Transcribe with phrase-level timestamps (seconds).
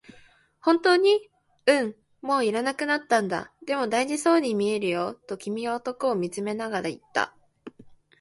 [0.65, 1.29] 「本当に？」、
[1.67, 7.35] 「うん、もう要らなくなったんだ」、「でも、大事そうに見えるよ」と君は男を見つめながら言った。